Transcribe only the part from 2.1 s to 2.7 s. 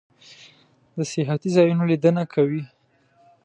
کوئ؟